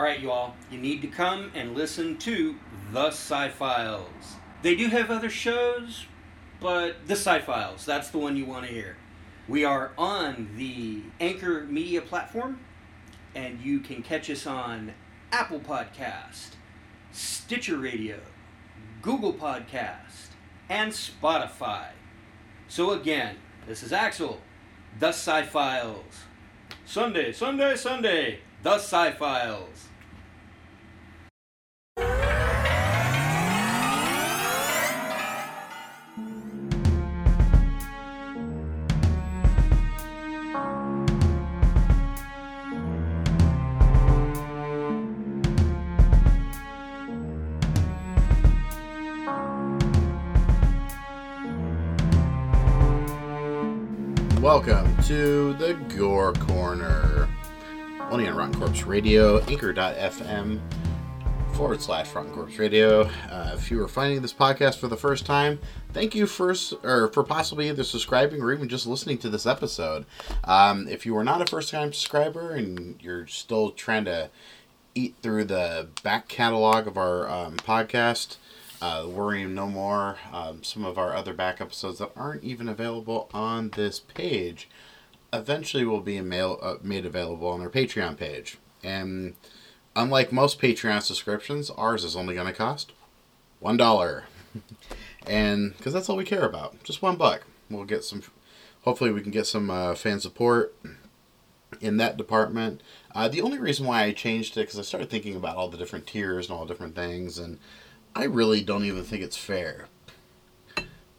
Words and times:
All 0.00 0.06
right, 0.06 0.18
you 0.18 0.30
all, 0.30 0.56
you 0.70 0.78
need 0.78 1.02
to 1.02 1.08
come 1.08 1.52
and 1.54 1.74
listen 1.74 2.16
to 2.20 2.56
The 2.90 3.08
Sci 3.08 3.50
Files. 3.50 4.36
They 4.62 4.74
do 4.74 4.88
have 4.88 5.10
other 5.10 5.28
shows, 5.28 6.06
but 6.58 7.06
The 7.06 7.16
Sci 7.16 7.40
Files, 7.40 7.84
that's 7.84 8.08
the 8.08 8.16
one 8.16 8.34
you 8.34 8.46
want 8.46 8.64
to 8.64 8.72
hear. 8.72 8.96
We 9.46 9.62
are 9.62 9.92
on 9.98 10.52
the 10.56 11.02
Anchor 11.20 11.64
Media 11.64 12.00
platform, 12.00 12.60
and 13.34 13.60
you 13.60 13.80
can 13.80 14.02
catch 14.02 14.30
us 14.30 14.46
on 14.46 14.94
Apple 15.32 15.60
Podcast, 15.60 16.52
Stitcher 17.12 17.76
Radio, 17.76 18.20
Google 19.02 19.34
Podcast, 19.34 20.28
and 20.70 20.92
Spotify. 20.92 21.88
So 22.68 22.92
again, 22.92 23.36
this 23.66 23.82
is 23.82 23.92
Axel, 23.92 24.40
The 24.98 25.08
Sci 25.08 25.42
Files. 25.42 26.22
Sunday, 26.86 27.32
Sunday, 27.32 27.76
Sunday, 27.76 28.38
The 28.62 28.76
Sci 28.76 29.12
Files. 29.12 29.89
Welcome 54.52 55.00
to 55.04 55.52
the 55.54 55.74
Gore 55.96 56.32
Corner. 56.32 57.28
Only 58.10 58.26
on 58.26 58.34
Rotten 58.34 58.58
Corpse 58.58 58.82
Radio, 58.82 59.38
anchor.fm 59.44 60.60
forward 61.52 61.80
slash 61.80 62.12
Rotten 62.12 62.32
Corpse 62.32 62.58
Radio. 62.58 63.02
Uh, 63.30 63.52
if 63.54 63.70
you 63.70 63.80
are 63.80 63.86
finding 63.86 64.20
this 64.22 64.32
podcast 64.32 64.78
for 64.78 64.88
the 64.88 64.96
first 64.96 65.24
time, 65.24 65.60
thank 65.92 66.16
you 66.16 66.26
for, 66.26 66.52
or 66.82 67.12
for 67.12 67.22
possibly 67.22 67.68
either 67.68 67.84
subscribing 67.84 68.42
or 68.42 68.52
even 68.52 68.68
just 68.68 68.88
listening 68.88 69.18
to 69.18 69.30
this 69.30 69.46
episode. 69.46 70.04
Um, 70.42 70.88
if 70.88 71.06
you 71.06 71.16
are 71.16 71.22
not 71.22 71.40
a 71.40 71.46
first 71.46 71.70
time 71.70 71.92
subscriber 71.92 72.50
and 72.50 73.00
you're 73.00 73.28
still 73.28 73.70
trying 73.70 74.06
to 74.06 74.30
eat 74.96 75.14
through 75.22 75.44
the 75.44 75.90
back 76.02 76.26
catalog 76.26 76.88
of 76.88 76.98
our 76.98 77.30
um, 77.30 77.56
podcast, 77.58 78.38
uh, 78.80 79.06
Worrying 79.08 79.54
No 79.54 79.68
More, 79.68 80.18
um, 80.32 80.62
some 80.62 80.84
of 80.84 80.98
our 80.98 81.14
other 81.14 81.32
back 81.34 81.60
episodes 81.60 81.98
that 81.98 82.12
aren't 82.16 82.44
even 82.44 82.68
available 82.68 83.28
on 83.32 83.70
this 83.70 84.00
page, 84.00 84.68
eventually 85.32 85.84
will 85.84 86.00
be 86.00 86.20
mail, 86.20 86.58
uh, 86.62 86.76
made 86.82 87.06
available 87.06 87.48
on 87.48 87.60
our 87.60 87.68
Patreon 87.68 88.16
page. 88.16 88.58
And 88.82 89.34
unlike 89.94 90.32
most 90.32 90.60
Patreon 90.60 91.02
subscriptions, 91.02 91.70
ours 91.70 92.04
is 92.04 92.16
only 92.16 92.34
going 92.34 92.46
to 92.46 92.52
cost 92.52 92.92
one 93.58 93.76
dollar, 93.76 94.24
and 95.26 95.76
because 95.76 95.92
that's 95.92 96.08
all 96.08 96.16
we 96.16 96.24
care 96.24 96.44
about, 96.44 96.82
just 96.82 97.02
one 97.02 97.16
buck. 97.16 97.42
We'll 97.68 97.84
get 97.84 98.04
some. 98.04 98.22
Hopefully, 98.82 99.12
we 99.12 99.20
can 99.20 99.30
get 99.30 99.46
some 99.46 99.70
uh, 99.70 99.94
fan 99.94 100.20
support 100.20 100.74
in 101.80 101.98
that 101.98 102.16
department. 102.16 102.82
Uh, 103.14 103.28
the 103.28 103.42
only 103.42 103.58
reason 103.58 103.86
why 103.86 104.02
I 104.04 104.12
changed 104.12 104.56
it 104.56 104.62
because 104.62 104.78
I 104.78 104.82
started 104.82 105.10
thinking 105.10 105.36
about 105.36 105.56
all 105.56 105.68
the 105.68 105.76
different 105.76 106.06
tiers 106.06 106.48
and 106.48 106.56
all 106.56 106.64
the 106.64 106.72
different 106.72 106.94
things, 106.94 107.38
and 107.38 107.58
I 108.14 108.24
really 108.24 108.62
don't 108.62 108.84
even 108.84 109.04
think 109.04 109.22
it's 109.22 109.36
fair 109.36 109.86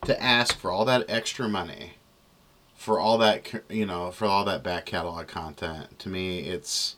to 0.05 0.21
ask 0.21 0.57
for 0.57 0.71
all 0.71 0.85
that 0.85 1.05
extra 1.07 1.47
money 1.47 1.93
for 2.75 2.99
all 2.99 3.19
that 3.19 3.63
you 3.69 3.85
know 3.85 4.09
for 4.09 4.25
all 4.25 4.43
that 4.45 4.63
back 4.63 4.85
catalog 4.87 5.27
content. 5.27 5.99
To 5.99 6.09
me, 6.09 6.39
it's 6.39 6.95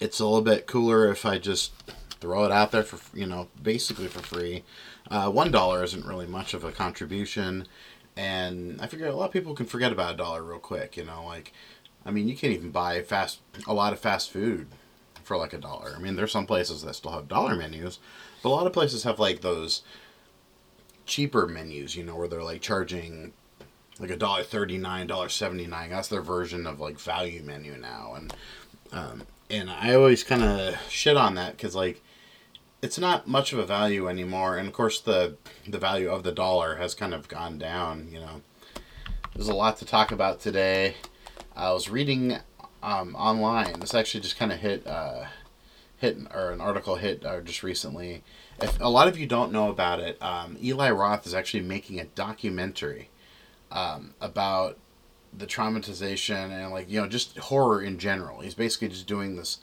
it's 0.00 0.18
a 0.18 0.24
little 0.24 0.42
bit 0.42 0.66
cooler 0.66 1.08
if 1.10 1.24
I 1.24 1.38
just 1.38 1.72
throw 2.20 2.44
it 2.44 2.50
out 2.52 2.72
there 2.72 2.82
for 2.82 2.98
you 3.16 3.26
know 3.26 3.48
basically 3.62 4.08
for 4.08 4.20
free. 4.20 4.64
Uh, 5.10 5.30
One 5.30 5.50
dollar 5.50 5.82
isn't 5.84 6.04
really 6.04 6.26
much 6.26 6.54
of 6.54 6.64
a 6.64 6.72
contribution, 6.72 7.66
and 8.16 8.80
I 8.80 8.86
figure 8.88 9.06
a 9.06 9.14
lot 9.14 9.26
of 9.26 9.32
people 9.32 9.54
can 9.54 9.66
forget 9.66 9.92
about 9.92 10.14
a 10.14 10.16
dollar 10.16 10.42
real 10.42 10.58
quick. 10.58 10.96
You 10.96 11.04
know, 11.04 11.24
like 11.24 11.52
I 12.04 12.10
mean, 12.10 12.28
you 12.28 12.36
can't 12.36 12.52
even 12.52 12.70
buy 12.70 13.02
fast 13.02 13.38
a 13.66 13.74
lot 13.74 13.92
of 13.92 14.00
fast 14.00 14.30
food 14.32 14.66
for 15.30 15.36
like 15.36 15.52
a 15.52 15.58
dollar. 15.58 15.94
I 15.96 16.00
mean, 16.00 16.16
there's 16.16 16.32
some 16.32 16.44
places 16.44 16.82
that 16.82 16.96
still 16.96 17.12
have 17.12 17.28
dollar 17.28 17.54
menus, 17.54 18.00
but 18.42 18.48
a 18.48 18.50
lot 18.50 18.66
of 18.66 18.72
places 18.72 19.04
have 19.04 19.20
like 19.20 19.42
those 19.42 19.82
cheaper 21.06 21.46
menus. 21.46 21.94
You 21.94 22.02
know, 22.02 22.16
where 22.16 22.26
they're 22.26 22.42
like 22.42 22.60
charging 22.60 23.32
like 24.00 24.10
a 24.10 24.16
dollar 24.16 24.42
thirty 24.42 24.76
nine, 24.76 25.06
dollar 25.06 25.28
seventy 25.28 25.68
nine. 25.68 25.90
That's 25.90 26.08
their 26.08 26.20
version 26.20 26.66
of 26.66 26.80
like 26.80 26.98
value 26.98 27.44
menu 27.44 27.76
now, 27.76 28.14
and 28.16 28.34
um, 28.90 29.22
and 29.48 29.70
I 29.70 29.94
always 29.94 30.24
kind 30.24 30.42
of 30.42 30.74
shit 30.88 31.16
on 31.16 31.36
that 31.36 31.52
because 31.52 31.76
like 31.76 32.02
it's 32.82 32.98
not 32.98 33.28
much 33.28 33.52
of 33.52 33.60
a 33.60 33.64
value 33.64 34.08
anymore, 34.08 34.56
and 34.56 34.66
of 34.66 34.74
course 34.74 35.00
the 35.00 35.36
the 35.64 35.78
value 35.78 36.10
of 36.10 36.24
the 36.24 36.32
dollar 36.32 36.74
has 36.74 36.92
kind 36.92 37.14
of 37.14 37.28
gone 37.28 37.56
down. 37.56 38.08
You 38.10 38.18
know, 38.18 38.40
there's 39.36 39.46
a 39.46 39.54
lot 39.54 39.76
to 39.76 39.84
talk 39.84 40.10
about 40.10 40.40
today. 40.40 40.96
I 41.54 41.70
was 41.70 41.88
reading 41.88 42.40
um, 42.82 43.14
online. 43.16 43.80
This 43.80 43.94
actually 43.94 44.20
just 44.20 44.38
kind 44.38 44.52
of 44.52 44.58
hit 44.58 44.86
uh, 44.86 45.26
hit 45.98 46.18
or 46.34 46.50
an 46.50 46.60
article 46.60 46.96
hit 46.96 47.24
uh, 47.24 47.40
just 47.40 47.62
recently. 47.62 48.22
If 48.60 48.80
a 48.80 48.88
lot 48.88 49.08
of 49.08 49.18
you 49.18 49.26
don't 49.26 49.52
know 49.52 49.68
about 49.68 50.00
it, 50.00 50.20
um, 50.22 50.56
Eli 50.62 50.90
Roth 50.90 51.26
is 51.26 51.34
actually 51.34 51.62
making 51.62 52.00
a 52.00 52.04
documentary 52.04 53.10
um, 53.70 54.14
about 54.20 54.78
the 55.36 55.46
traumatization 55.46 56.50
and 56.50 56.72
like 56.72 56.90
you 56.90 57.00
know 57.00 57.06
just 57.06 57.36
horror 57.38 57.82
in 57.82 57.98
general. 57.98 58.40
He's 58.40 58.54
basically 58.54 58.88
just 58.88 59.06
doing 59.06 59.36
this. 59.36 59.58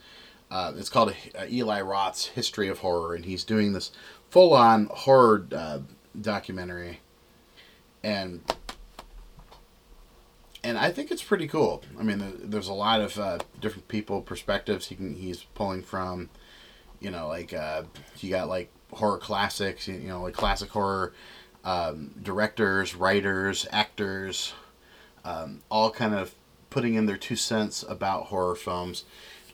Uh, 0.50 0.74
it's 0.78 0.90
called 0.90 1.14
uh, 1.38 1.46
Eli 1.50 1.82
Roth's 1.82 2.28
History 2.28 2.70
of 2.70 2.80
Horror, 2.80 3.16
and 3.16 3.26
he's 3.26 3.44
doing 3.44 3.74
this 3.74 3.92
full-on 4.30 4.86
horror 4.86 5.46
uh, 5.54 5.80
documentary, 6.20 7.02
and 8.02 8.42
and 10.64 10.78
I 10.78 10.92
think 10.92 11.12
it's 11.12 11.24
pretty 11.24 11.48
cool. 11.48 11.84
I 12.00 12.04
mean, 12.04 12.40
there's 12.44 12.68
a 12.68 12.74
lot 12.74 13.02
of 13.02 13.18
uh, 13.20 13.40
different 13.62 13.88
people 13.88 14.22
perspectives 14.22 14.88
he 14.88 14.96
can 14.96 15.16
he's 15.16 15.44
pulling 15.56 15.84
from. 15.84 16.30
You 17.00 17.12
know, 17.12 17.28
like 17.28 17.54
uh, 17.54 17.84
you 18.20 18.30
got 18.30 18.50
like 18.50 18.72
horror 18.92 19.20
classics. 19.20 19.88
You 19.88 20.00
know, 20.00 20.24
like 20.24 20.34
classic 20.34 20.70
horror 20.70 21.14
um, 21.64 22.12
directors, 22.22 22.96
writers, 22.96 23.68
actors, 23.72 24.54
um, 25.26 25.62
all 25.70 25.92
kind 25.92 26.16
of 26.16 26.34
putting 26.70 26.96
in 26.96 27.06
their 27.06 27.18
two 27.18 27.36
cents 27.36 27.84
about 27.88 28.28
horror 28.28 28.56
films. 28.56 29.04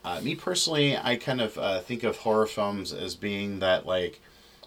Uh, 0.06 0.20
me 0.22 0.36
personally, 0.36 0.98
I 0.98 1.16
kind 1.16 1.42
of 1.42 1.58
uh, 1.58 1.80
think 1.80 2.04
of 2.04 2.18
horror 2.18 2.46
films 2.46 2.94
as 2.94 3.16
being 3.16 3.60
that 3.60 3.86
like 3.86 4.22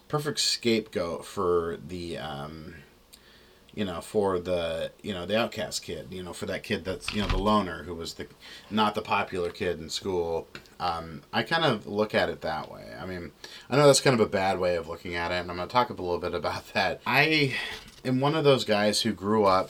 perfect 0.07 0.39
scapegoat 0.39 1.25
for 1.25 1.77
the 1.87 2.17
um, 2.17 2.75
you 3.77 3.85
know 3.85 4.01
for 4.01 4.39
the 4.39 4.91
you 5.03 5.13
know 5.13 5.27
the 5.27 5.37
outcast 5.37 5.83
kid 5.83 6.07
you 6.09 6.23
know 6.23 6.33
for 6.33 6.47
that 6.47 6.63
kid 6.63 6.83
that's 6.83 7.13
you 7.13 7.21
know 7.21 7.27
the 7.27 7.37
loner 7.37 7.83
who 7.83 7.93
was 7.93 8.15
the 8.15 8.25
not 8.71 8.95
the 8.95 9.01
popular 9.03 9.51
kid 9.51 9.79
in 9.79 9.87
school 9.87 10.47
um, 10.79 11.21
i 11.31 11.43
kind 11.43 11.63
of 11.63 11.85
look 11.85 12.15
at 12.15 12.27
it 12.27 12.41
that 12.41 12.71
way 12.71 12.91
i 12.99 13.05
mean 13.05 13.31
i 13.69 13.75
know 13.75 13.85
that's 13.85 14.01
kind 14.01 14.15
of 14.15 14.19
a 14.19 14.29
bad 14.29 14.59
way 14.59 14.75
of 14.75 14.87
looking 14.87 15.13
at 15.13 15.31
it 15.31 15.35
and 15.35 15.51
i'm 15.51 15.57
going 15.57 15.67
to 15.67 15.71
talk 15.71 15.91
a 15.91 15.93
little 15.93 16.17
bit 16.17 16.33
about 16.33 16.67
that 16.73 16.99
i 17.05 17.53
am 18.03 18.19
one 18.19 18.33
of 18.33 18.43
those 18.43 18.65
guys 18.65 19.01
who 19.01 19.13
grew 19.13 19.45
up 19.45 19.69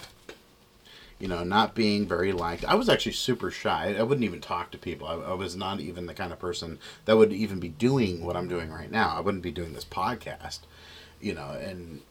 you 1.19 1.27
know, 1.27 1.43
not 1.43 1.73
being 1.73 2.07
very 2.07 2.31
liked. 2.31 2.63
I 2.65 2.75
was 2.75 2.89
actually 2.89 3.13
super 3.13 3.49
shy. 3.49 3.95
I 3.97 4.03
wouldn't 4.03 4.23
even 4.23 4.39
talk 4.39 4.69
to 4.69 4.77
people. 4.77 5.07
I, 5.07 5.15
I 5.15 5.33
was 5.33 5.55
not 5.55 5.79
even 5.79 6.05
the 6.05 6.13
kind 6.13 6.31
of 6.31 6.37
person 6.37 6.77
that 7.05 7.17
would 7.17 7.33
even 7.33 7.59
be 7.59 7.69
doing 7.69 8.23
what 8.23 8.37
I'm 8.37 8.47
doing 8.47 8.69
right 8.69 8.91
now. 8.91 9.15
I 9.17 9.21
wouldn't 9.21 9.41
be 9.41 9.49
doing 9.49 9.73
this 9.73 9.83
podcast, 9.83 10.59
you 11.19 11.33
know, 11.33 11.57
and 11.59 12.01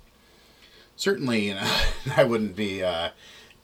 certainly, 0.97 1.49
you 1.49 1.55
know, 1.55 1.81
I 2.17 2.25
wouldn't 2.25 2.57
be 2.57 2.83
uh, 2.83 3.11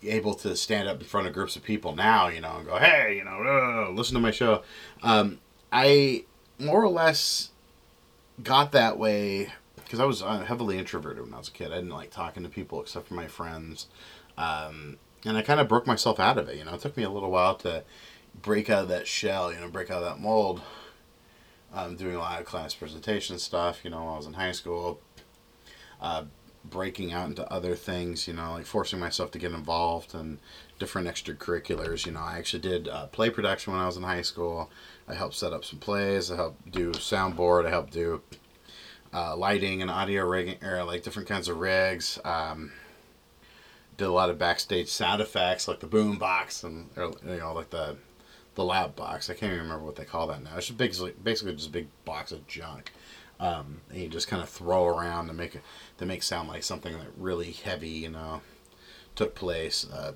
able 0.03 0.35
to 0.35 0.55
stand 0.57 0.89
up 0.89 1.01
in 1.01 1.07
front 1.07 1.27
of 1.27 1.33
groups 1.33 1.57
of 1.57 1.63
people 1.63 1.95
now, 1.95 2.29
you 2.29 2.41
know, 2.41 2.57
and 2.59 2.67
go, 2.67 2.77
hey, 2.79 3.17
you 3.17 3.25
know, 3.25 3.43
uh, 3.43 3.91
listen 3.91 4.15
to 4.15 4.21
my 4.21 4.31
show. 4.31 4.63
Um, 5.03 5.41
I 5.73 6.25
more 6.59 6.83
or 6.83 6.89
less 6.89 7.51
got 8.43 8.73
that 8.73 8.99
way 8.99 9.53
because 9.77 10.01
I 10.01 10.05
was 10.05 10.23
uh, 10.23 10.41
heavily 10.41 10.79
introverted 10.79 11.25
when 11.25 11.35
I 11.35 11.39
was 11.39 11.49
a 11.49 11.53
kid. 11.53 11.73
I 11.73 11.77
didn't 11.77 11.91
like 11.91 12.11
talking 12.11 12.43
to 12.43 12.49
people 12.49 12.81
except 12.81 13.09
for 13.09 13.15
my 13.15 13.27
friends. 13.27 13.89
Um, 14.39 14.99
and 15.25 15.37
I 15.37 15.43
kind 15.43 15.61
of 15.61 15.69
broke 15.69 15.87
myself 15.87 16.19
out 16.19 16.39
of 16.39 16.49
it. 16.49 16.57
You 16.57 16.65
know, 16.65 16.75
it 16.75 16.81
took 16.81 16.97
me 16.97 17.03
a 17.03 17.11
little 17.11 17.31
while 17.31 17.55
to 17.57 17.85
break 18.41 18.71
out 18.71 18.85
of 18.85 18.89
that 18.89 19.07
shell. 19.07 19.53
You 19.53 19.61
know, 19.61 19.69
break 19.69 19.91
out 19.91 20.03
of 20.03 20.09
that 20.09 20.21
mold. 20.21 20.63
Um, 21.75 21.97
doing 21.97 22.17
a 22.17 22.19
lot 22.19 22.39
of 22.39 22.47
class 22.47 22.75
presentation 22.75 23.39
stuff. 23.39 23.81
You 23.85 23.91
know, 23.91 24.09
I 24.09 24.17
was 24.17 24.27
in 24.27 24.35
high 24.35 24.53
school, 24.53 25.01
uh, 26.01 26.25
breaking 26.65 27.13
out 27.13 27.29
into 27.29 27.51
other 27.53 27.75
things. 27.75 28.27
You 28.27 28.35
know, 28.35 28.53
like 28.53 28.67
forcing 28.67 29.01
myself 29.01 29.31
to 29.33 29.39
get 29.39 29.53
involved 29.53 30.15
in 30.15 30.39
different 30.79 31.09
extracurriculars. 31.09 32.07
You 32.07 32.13
know, 32.13 32.21
I 32.21 32.39
actually 32.39 32.61
did 32.61 32.89
uh, 32.89 33.07
play 33.07 33.31
production 33.31 33.73
when 33.73 33.83
I 33.83 33.87
was 33.87 33.97
in 33.97 34.03
high 34.03 34.23
school. 34.23 34.71
I 35.09 35.15
helped 35.15 35.35
set 35.35 35.53
up 35.53 35.65
some 35.65 35.79
plays. 35.79 36.31
I 36.31 36.37
helped 36.37 36.71
do 36.71 36.93
soundboard. 36.93 37.67
I 37.67 37.71
helped 37.71 37.93
do 37.93 38.23
uh, 39.13 39.37
lighting 39.37 39.83
and 39.83 39.91
audio 39.91 40.25
rigging, 40.25 40.63
or 40.65 40.85
like 40.85 41.03
different 41.03 41.29
kinds 41.29 41.49
of 41.49 41.59
rigs. 41.59 42.19
Um, 42.25 42.73
did 43.97 44.07
a 44.07 44.13
lot 44.13 44.31
of 44.31 44.39
backstage 44.39 44.89
sound 44.89 45.21
effects 45.21 45.69
like 45.69 45.81
the 45.81 45.87
boom 45.87 46.17
box 46.17 46.65
and 46.65 46.89
or, 46.97 47.13
you 47.25 47.37
know 47.39 47.53
like 47.53 47.71
the 47.71 47.97
the 48.55 48.65
lab 48.65 48.97
box. 48.97 49.31
I 49.31 49.35
can't 49.35 49.53
even 49.53 49.65
remember 49.65 49.85
what 49.85 49.97
they 49.97 50.05
call 50.05 50.27
that 50.29 50.43
now. 50.43 50.57
It's 50.57 50.67
just 50.67 50.79
basically 50.79 51.15
basically 51.23 51.55
just 51.55 51.69
a 51.69 51.73
big 51.73 51.89
box 52.05 52.33
of 52.33 52.47
junk. 52.47 52.93
Um, 53.43 53.81
and 53.91 54.01
you 54.01 54.09
just 54.09 54.29
kind 54.29 54.41
of 54.41 54.49
throw 54.49 54.87
around 54.87 55.27
to 55.27 55.33
make 55.33 55.57
it 55.57 55.63
to 55.99 56.07
make 56.07 56.23
sound 56.23 56.49
like 56.49 56.63
something 56.63 56.93
that 56.93 57.09
really 57.17 57.51
heavy, 57.51 57.89
you 57.89 58.09
know, 58.09 58.41
took 59.17 59.35
place. 59.35 59.85
Uh, 59.91 60.13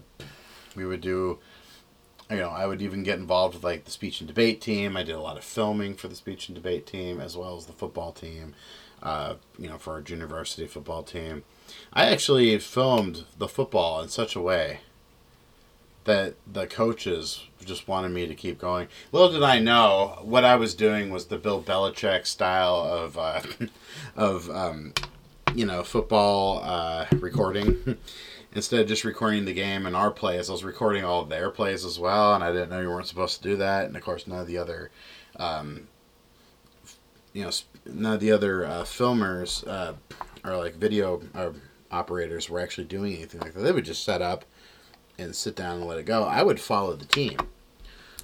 we 0.76 0.86
would 0.86 1.00
do, 1.00 1.40
you 2.30 2.36
know, 2.36 2.50
I 2.50 2.66
would 2.66 2.80
even 2.80 3.02
get 3.02 3.18
involved 3.18 3.54
with 3.54 3.64
like 3.64 3.84
the 3.84 3.90
speech 3.90 4.20
and 4.20 4.28
debate 4.28 4.60
team. 4.60 4.96
I 4.96 5.02
did 5.02 5.16
a 5.16 5.20
lot 5.20 5.36
of 5.36 5.42
filming 5.42 5.96
for 5.96 6.06
the 6.06 6.14
speech 6.14 6.48
and 6.48 6.54
debate 6.54 6.86
team 6.86 7.20
as 7.20 7.36
well 7.36 7.56
as 7.56 7.66
the 7.66 7.72
football 7.72 8.12
team. 8.12 8.54
Uh, 9.02 9.34
you 9.58 9.68
know, 9.68 9.76
for 9.76 9.94
our 9.94 10.00
junior 10.00 10.26
varsity 10.26 10.66
football 10.66 11.02
team. 11.02 11.42
I 11.92 12.06
actually 12.06 12.56
filmed 12.60 13.24
the 13.36 13.48
football 13.48 14.00
in 14.00 14.08
such 14.08 14.34
a 14.34 14.40
way 14.40 14.80
that 16.06 16.34
the 16.50 16.66
coaches 16.66 17.44
just 17.64 17.86
wanted 17.88 18.10
me 18.10 18.26
to 18.26 18.34
keep 18.34 18.58
going. 18.58 18.88
Little 19.12 19.30
did 19.30 19.42
I 19.42 19.58
know 19.58 20.20
what 20.22 20.44
I 20.44 20.56
was 20.56 20.74
doing 20.74 21.10
was 21.10 21.26
the 21.26 21.36
Bill 21.36 21.62
Belichick 21.62 22.26
style 22.26 22.76
of 22.76 23.18
uh, 23.18 23.42
of 24.16 24.48
um, 24.50 24.94
you 25.54 25.66
know 25.66 25.82
football 25.82 26.60
uh, 26.62 27.06
recording. 27.18 27.98
Instead 28.54 28.80
of 28.80 28.88
just 28.88 29.04
recording 29.04 29.44
the 29.44 29.52
game 29.52 29.84
and 29.84 29.94
our 29.94 30.10
plays, 30.10 30.48
I 30.48 30.52
was 30.52 30.64
recording 30.64 31.04
all 31.04 31.20
of 31.20 31.28
their 31.28 31.50
plays 31.50 31.84
as 31.84 31.98
well, 31.98 32.34
and 32.34 32.42
I 32.42 32.52
didn't 32.52 32.70
know 32.70 32.80
you 32.80 32.88
weren't 32.88 33.06
supposed 33.06 33.42
to 33.42 33.48
do 33.50 33.56
that. 33.56 33.84
And 33.84 33.94
of 33.94 34.02
course, 34.02 34.26
none 34.26 34.40
of 34.40 34.46
the 34.46 34.56
other, 34.56 34.90
um, 35.38 35.88
you 37.34 37.44
know, 37.44 37.50
none 37.84 38.14
of 38.14 38.20
the 38.20 38.32
other 38.32 38.64
uh, 38.64 38.82
filmers 38.84 39.66
uh, 39.68 39.92
or 40.42 40.56
like 40.56 40.76
video 40.76 41.20
uh, 41.34 41.50
operators 41.90 42.48
were 42.48 42.58
actually 42.58 42.86
doing 42.86 43.14
anything 43.16 43.40
like 43.40 43.52
that. 43.52 43.60
They 43.60 43.72
would 43.72 43.84
just 43.84 44.04
set 44.04 44.22
up 44.22 44.46
and 45.18 45.34
sit 45.34 45.56
down 45.56 45.78
and 45.78 45.86
let 45.86 45.98
it 45.98 46.06
go. 46.06 46.24
I 46.24 46.42
would 46.42 46.60
follow 46.60 46.94
the 46.94 47.06
team. 47.06 47.38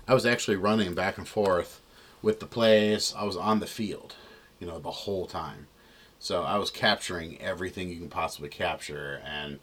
I 0.06 0.14
was 0.14 0.26
actually 0.26 0.56
running 0.56 0.94
back 0.94 1.18
and 1.18 1.26
forth 1.26 1.80
with 2.20 2.40
the 2.40 2.46
plays. 2.46 3.14
I 3.16 3.24
was 3.24 3.36
on 3.36 3.60
the 3.60 3.66
field, 3.66 4.14
you 4.58 4.66
know, 4.66 4.78
the 4.78 4.90
whole 4.90 5.26
time. 5.26 5.68
So 6.18 6.42
I 6.42 6.56
was 6.56 6.70
capturing 6.70 7.40
everything 7.40 7.88
you 7.88 7.98
can 7.98 8.08
possibly 8.08 8.48
capture. 8.48 9.20
And 9.24 9.58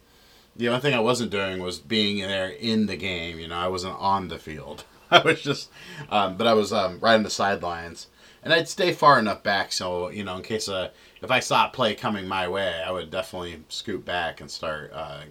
the 0.56 0.68
only 0.68 0.81
thing 0.81 0.94
I 0.94 1.00
wasn't 1.00 1.31
doing 1.31 1.62
was 1.62 1.80
being 1.80 2.18
there 2.18 2.50
in 2.50 2.86
the 2.86 2.98
game. 2.98 3.40
You 3.40 3.48
know, 3.48 3.58
I 3.58 3.68
wasn't 3.68 3.96
on 3.98 4.28
the 4.28 4.38
field. 4.38 4.84
I 5.12 5.22
was 5.22 5.42
just, 5.42 5.70
um, 6.10 6.36
but 6.36 6.48
I 6.48 6.54
was 6.54 6.74
um, 6.74 7.00
right 7.00 7.16
on 7.16 7.24
the 7.24 7.30
sidelines. 7.30 8.08
And 8.44 8.54
I'd 8.54 8.70
stay 8.70 8.94
far 8.94 9.20
enough 9.20 9.44
back 9.44 9.72
so, 9.72 10.10
you 10.10 10.24
know, 10.24 10.38
in 10.38 10.44
case 10.44 10.70
uh, 10.70 10.92
if 11.22 11.30
I 11.30 11.40
saw 11.40 11.68
a 11.68 11.70
play 11.70 11.96
coming 11.96 12.28
my 12.28 12.48
way, 12.48 12.81
I 12.86 12.92
would 12.92 13.12
definitely 13.12 13.64
scoot 13.68 14.06
back 14.06 14.40
and 14.40 14.50
start 14.50 14.92
uh, 14.94 15.22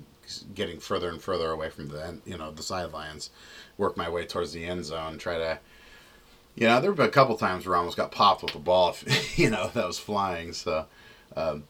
getting 0.55 0.81
further 0.81 1.09
and 1.09 1.21
further 1.21 1.51
away 1.51 1.71
from 1.71 1.89
the 1.89 2.19
you 2.25 2.37
know 2.37 2.51
the 2.51 2.63
sidelines, 2.63 3.31
work 3.77 3.97
my 3.97 4.09
way 4.09 4.27
towards 4.27 4.53
the 4.53 4.65
end 4.65 4.85
zone, 4.85 5.19
try 5.19 5.39
to. 5.39 5.59
You 6.55 6.67
know, 6.67 6.81
there 6.81 6.91
have 6.91 6.97
been 6.97 7.07
a 7.07 7.11
couple 7.11 7.37
times 7.37 7.67
where 7.67 7.77
I 7.77 7.79
almost 7.79 7.97
got 7.97 8.11
popped 8.11 8.43
with 8.43 8.53
the 8.53 8.59
ball, 8.59 8.91
if, 8.91 9.39
you 9.39 9.49
know, 9.49 9.71
that 9.75 9.87
was 9.87 10.01
flying. 10.01 10.53
So, 10.53 10.87
um, 11.37 11.63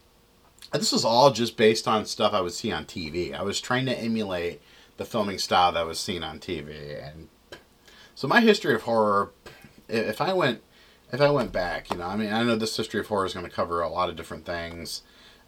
this 0.73 0.93
was 0.93 1.05
all 1.05 1.31
just 1.31 1.59
based 1.59 1.87
on 1.87 2.07
stuff 2.07 2.33
I 2.33 2.41
would 2.41 2.55
see 2.55 2.73
on 2.73 2.87
TV. 2.87 3.35
I 3.35 3.43
was 3.43 3.61
trying 3.61 3.85
to 3.85 3.99
emulate 3.99 4.63
the 4.97 5.05
filming 5.05 5.39
style 5.39 5.73
that 5.73 5.87
was 5.87 6.01
seen 6.01 6.23
on 6.23 6.39
TV, 6.39 7.07
and 7.07 7.29
so 8.15 8.27
my 8.27 8.41
history 8.41 8.75
of 8.75 8.83
horror, 8.83 9.31
if 9.89 10.21
I 10.21 10.33
went, 10.33 10.61
if 11.13 11.21
I 11.21 11.31
went 11.31 11.53
back, 11.53 11.89
you 11.91 11.99
know, 11.99 12.07
I 12.07 12.17
mean, 12.17 12.33
I 12.33 12.43
know 12.43 12.57
this 12.57 12.77
history 12.77 12.99
of 12.99 13.07
horror 13.07 13.27
is 13.27 13.33
going 13.33 13.47
to 13.47 13.53
cover 13.53 13.81
a 13.81 13.89
lot 13.89 14.09
of 14.09 14.17
different 14.17 14.45
things, 14.45 15.03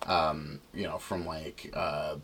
um, 0.07 0.61
you 0.73 0.85
know, 0.85 0.99
from 0.99 1.27
like 1.27 1.71
uh, 1.75 2.17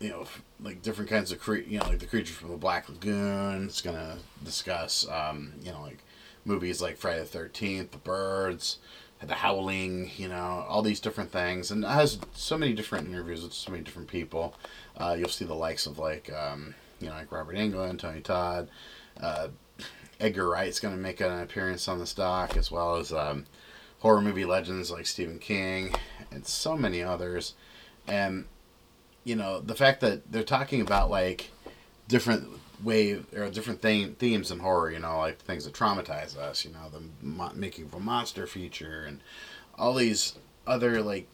you 0.00 0.08
know, 0.08 0.24
like 0.60 0.80
different 0.82 1.10
kinds 1.10 1.30
of 1.30 1.38
cre- 1.38 1.56
you 1.56 1.78
know, 1.78 1.86
like 1.86 1.98
the 1.98 2.06
creature 2.06 2.32
from 2.32 2.50
the 2.50 2.56
Black 2.56 2.88
Lagoon. 2.88 3.66
It's 3.66 3.82
gonna 3.82 4.16
discuss, 4.42 5.06
um, 5.08 5.52
you 5.62 5.70
know, 5.70 5.82
like 5.82 5.98
movies 6.44 6.80
like 6.80 6.96
Friday 6.96 7.20
the 7.20 7.26
Thirteenth, 7.26 7.92
The 7.92 7.98
Birds, 7.98 8.78
The 9.20 9.34
Howling. 9.34 10.10
You 10.16 10.28
know, 10.28 10.64
all 10.68 10.80
these 10.80 11.00
different 11.00 11.30
things, 11.30 11.70
and 11.70 11.84
it 11.84 11.90
has 11.90 12.18
so 12.32 12.56
many 12.56 12.72
different 12.72 13.08
interviews 13.08 13.42
with 13.42 13.52
so 13.52 13.70
many 13.70 13.84
different 13.84 14.08
people. 14.08 14.54
Uh, 14.96 15.14
you'll 15.18 15.28
see 15.28 15.44
the 15.44 15.54
likes 15.54 15.86
of 15.86 15.98
like, 15.98 16.32
um, 16.32 16.74
you 16.98 17.08
know, 17.08 17.14
like 17.14 17.30
Robert 17.30 17.56
Englund, 17.56 17.98
Tony 17.98 18.20
Todd, 18.22 18.68
uh, 19.20 19.48
Edgar 20.18 20.48
Wright's 20.48 20.80
gonna 20.80 20.96
make 20.96 21.20
an 21.20 21.40
appearance 21.40 21.88
on 21.88 21.98
the 21.98 22.06
stock, 22.06 22.56
as 22.56 22.70
well 22.70 22.96
as 22.96 23.12
um, 23.12 23.44
horror 23.98 24.22
movie 24.22 24.46
legends 24.46 24.90
like 24.90 25.06
Stephen 25.06 25.38
King 25.38 25.94
and 26.32 26.46
so 26.46 26.74
many 26.74 27.02
others, 27.02 27.52
and 28.08 28.46
you 29.24 29.36
know 29.36 29.60
the 29.60 29.74
fact 29.74 30.00
that 30.00 30.30
they're 30.30 30.42
talking 30.42 30.80
about 30.80 31.10
like 31.10 31.50
different 32.08 32.48
wave 32.82 33.26
or 33.36 33.48
different 33.50 33.82
thing, 33.82 34.14
themes 34.14 34.50
in 34.50 34.58
horror 34.58 34.90
you 34.90 34.98
know 34.98 35.18
like 35.18 35.38
things 35.38 35.64
that 35.64 35.74
traumatize 35.74 36.36
us 36.36 36.64
you 36.64 36.72
know 36.72 36.88
the 36.90 37.02
mo- 37.22 37.52
making 37.54 37.84
of 37.86 37.94
a 37.94 38.00
monster 38.00 38.46
feature 38.46 39.04
and 39.06 39.20
all 39.78 39.94
these 39.94 40.36
other 40.66 41.02
like 41.02 41.26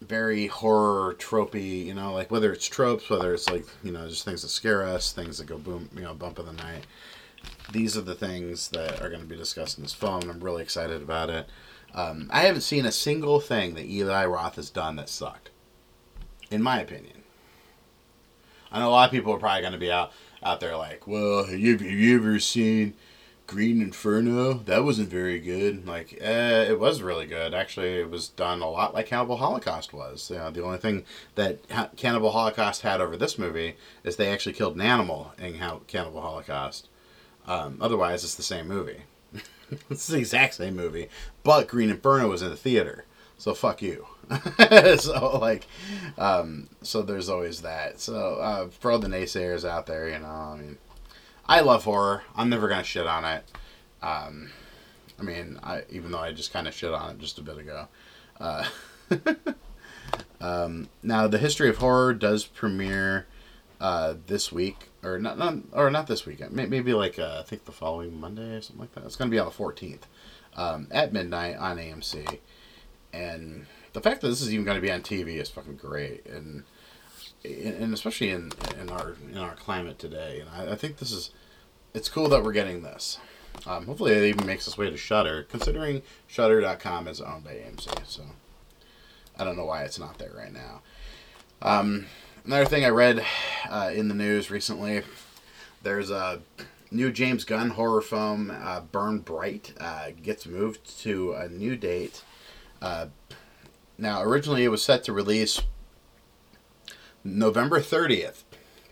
very 0.00 0.46
horror 0.46 1.14
tropey 1.14 1.86
you 1.86 1.94
know 1.94 2.12
like 2.12 2.30
whether 2.30 2.52
it's 2.52 2.66
tropes 2.66 3.08
whether 3.08 3.32
it's 3.32 3.48
like 3.48 3.64
you 3.82 3.90
know 3.90 4.08
just 4.08 4.24
things 4.24 4.42
that 4.42 4.48
scare 4.48 4.84
us 4.84 5.12
things 5.12 5.38
that 5.38 5.46
go 5.46 5.56
boom 5.56 5.88
you 5.94 6.02
know 6.02 6.14
bump 6.14 6.38
of 6.38 6.46
the 6.46 6.52
night. 6.52 6.86
These 7.72 7.96
are 7.96 8.02
the 8.02 8.14
things 8.14 8.68
that 8.70 9.00
are 9.00 9.08
going 9.08 9.20
to 9.20 9.26
be 9.26 9.36
discussed 9.36 9.78
in 9.78 9.84
this 9.84 9.94
film 9.94 10.28
i'm 10.28 10.40
really 10.40 10.62
excited 10.62 11.00
about 11.00 11.30
it. 11.30 11.48
Um, 11.94 12.28
i 12.30 12.40
haven't 12.42 12.62
seen 12.62 12.84
a 12.84 12.92
single 12.92 13.40
thing 13.40 13.74
that 13.74 13.86
eli 13.86 14.26
roth 14.26 14.56
has 14.56 14.68
done 14.68 14.96
that 14.96 15.08
sucked 15.08 15.50
in 16.50 16.62
my 16.62 16.80
opinion. 16.80 17.22
I 18.70 18.80
know 18.80 18.88
a 18.88 18.90
lot 18.90 19.08
of 19.08 19.12
people 19.12 19.32
are 19.32 19.38
probably 19.38 19.60
going 19.62 19.72
to 19.72 19.78
be 19.78 19.92
out 19.92 20.12
out 20.42 20.60
there 20.60 20.76
like, 20.76 21.06
well, 21.06 21.44
have 21.44 21.58
you, 21.58 21.72
have 21.72 21.82
you 21.82 22.16
ever 22.16 22.38
seen 22.38 22.94
Green 23.46 23.80
Inferno? 23.82 24.54
That 24.54 24.84
wasn't 24.84 25.08
very 25.08 25.40
good. 25.40 25.86
Like, 25.86 26.18
eh, 26.20 26.64
it 26.64 26.78
was 26.78 27.02
really 27.02 27.26
good. 27.26 27.52
Actually, 27.52 27.94
it 28.00 28.10
was 28.10 28.28
done 28.28 28.60
a 28.60 28.70
lot 28.70 28.94
like 28.94 29.06
Cannibal 29.06 29.38
Holocaust 29.38 29.92
was. 29.92 30.30
You 30.30 30.36
know, 30.36 30.50
the 30.50 30.62
only 30.62 30.78
thing 30.78 31.04
that 31.34 31.58
ha- 31.70 31.90
Cannibal 31.96 32.30
Holocaust 32.30 32.82
had 32.82 33.00
over 33.00 33.16
this 33.16 33.38
movie 33.38 33.76
is 34.04 34.16
they 34.16 34.32
actually 34.32 34.52
killed 34.52 34.76
an 34.76 34.82
animal 34.82 35.32
in 35.38 35.58
Cannibal 35.86 36.20
Holocaust. 36.20 36.88
Um, 37.46 37.78
otherwise, 37.80 38.24
it's 38.24 38.34
the 38.34 38.42
same 38.42 38.68
movie. 38.68 39.02
it's 39.90 40.06
the 40.06 40.18
exact 40.18 40.54
same 40.54 40.76
movie, 40.76 41.08
but 41.42 41.68
Green 41.68 41.90
Inferno 41.90 42.28
was 42.28 42.42
in 42.42 42.50
the 42.50 42.56
theater. 42.56 43.04
So 43.38 43.54
fuck 43.54 43.82
you. 43.82 44.06
so 44.98 45.38
like, 45.38 45.66
um, 46.18 46.68
so 46.82 47.02
there's 47.02 47.28
always 47.28 47.62
that. 47.62 48.00
So 48.00 48.36
uh, 48.36 48.68
for 48.68 48.90
all 48.90 48.98
the 48.98 49.08
naysayers 49.08 49.68
out 49.68 49.86
there, 49.86 50.08
you 50.08 50.18
know, 50.18 50.26
I 50.26 50.56
mean, 50.56 50.78
I 51.46 51.60
love 51.60 51.84
horror. 51.84 52.22
I'm 52.34 52.48
never 52.48 52.68
gonna 52.68 52.84
shit 52.84 53.06
on 53.06 53.24
it. 53.24 53.44
Um, 54.02 54.50
I 55.18 55.22
mean, 55.22 55.58
I 55.62 55.82
even 55.90 56.10
though 56.10 56.18
I 56.18 56.32
just 56.32 56.52
kind 56.52 56.68
of 56.68 56.74
shit 56.74 56.92
on 56.92 57.12
it 57.12 57.18
just 57.18 57.38
a 57.38 57.42
bit 57.42 57.58
ago. 57.58 57.88
Uh, 58.38 58.66
um, 60.40 60.88
now 61.02 61.26
the 61.26 61.38
history 61.38 61.68
of 61.68 61.78
horror 61.78 62.12
does 62.12 62.44
premiere 62.44 63.26
uh, 63.80 64.14
this 64.26 64.50
week, 64.50 64.88
or 65.02 65.18
not, 65.18 65.38
not, 65.38 65.54
or 65.72 65.90
not 65.90 66.06
this 66.06 66.26
weekend. 66.26 66.52
Maybe 66.52 66.92
like 66.92 67.18
uh, 67.18 67.38
I 67.40 67.42
think 67.42 67.64
the 67.64 67.72
following 67.72 68.18
Monday 68.18 68.56
or 68.56 68.60
something 68.60 68.80
like 68.80 68.94
that. 68.94 69.04
It's 69.04 69.16
gonna 69.16 69.30
be 69.30 69.38
on 69.38 69.46
the 69.46 69.52
14th 69.52 70.02
um, 70.56 70.88
at 70.90 71.12
midnight 71.12 71.56
on 71.56 71.76
AMC, 71.76 72.38
and 73.12 73.66
the 73.96 74.02
fact 74.02 74.20
that 74.20 74.28
this 74.28 74.42
is 74.42 74.52
even 74.52 74.66
going 74.66 74.74
to 74.74 74.82
be 74.82 74.92
on 74.92 75.00
TV 75.00 75.40
is 75.40 75.48
fucking 75.48 75.76
great, 75.76 76.26
and 76.26 76.64
and 77.42 77.94
especially 77.94 78.28
in 78.28 78.52
in 78.78 78.90
our 78.90 79.16
in 79.32 79.38
our 79.38 79.54
climate 79.54 79.98
today. 79.98 80.40
And 80.40 80.50
I, 80.50 80.72
I 80.72 80.76
think 80.76 80.98
this 80.98 81.10
is 81.10 81.30
it's 81.94 82.10
cool 82.10 82.28
that 82.28 82.44
we're 82.44 82.52
getting 82.52 82.82
this. 82.82 83.18
Um, 83.66 83.86
hopefully, 83.86 84.12
it 84.12 84.24
even 84.24 84.44
makes 84.44 84.66
its 84.66 84.76
way 84.76 84.90
to 84.90 84.98
Shudder, 84.98 85.44
considering 85.44 86.02
Shudder.com 86.26 87.08
is 87.08 87.22
owned 87.22 87.44
by 87.44 87.52
AMC. 87.52 88.06
So 88.06 88.24
I 89.38 89.44
don't 89.44 89.56
know 89.56 89.64
why 89.64 89.84
it's 89.84 89.98
not 89.98 90.18
there 90.18 90.32
right 90.36 90.52
now. 90.52 90.82
Um, 91.62 92.04
another 92.44 92.66
thing 92.66 92.84
I 92.84 92.90
read 92.90 93.24
uh, 93.66 93.92
in 93.94 94.08
the 94.08 94.14
news 94.14 94.50
recently, 94.50 95.04
there's 95.82 96.10
a 96.10 96.42
new 96.90 97.10
James 97.10 97.44
Gunn 97.44 97.70
horror 97.70 98.02
film, 98.02 98.52
uh, 98.54 98.80
Burn 98.80 99.20
Bright, 99.20 99.72
uh, 99.80 100.10
gets 100.22 100.44
moved 100.44 101.00
to 101.00 101.32
a 101.32 101.48
new 101.48 101.76
date. 101.76 102.22
Now, 103.98 104.22
originally 104.22 104.64
it 104.64 104.68
was 104.68 104.82
set 104.82 105.04
to 105.04 105.12
release 105.12 105.62
November 107.24 107.80
30th, 107.80 108.42